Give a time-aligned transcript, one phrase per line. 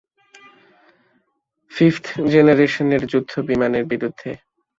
[1.71, 4.31] Fifth জেনারেশনের যুদ্ধ বিমানের বিরুদ্ধে।